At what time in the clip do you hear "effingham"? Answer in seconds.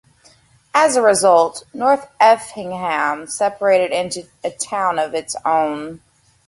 2.19-3.27